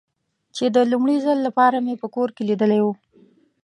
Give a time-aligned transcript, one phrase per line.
[0.55, 2.87] چې د لومړي ځل له پاره مې په کور کې لیدلی و.